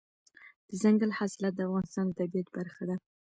دځنګل 0.69 1.11
حاصلات 1.19 1.53
د 1.55 1.59
افغانستان 1.67 2.05
د 2.09 2.13
طبیعت 2.19 2.47
برخه 2.57 2.83
ده. 2.89 2.95